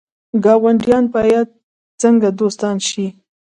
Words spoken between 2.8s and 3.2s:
شي؟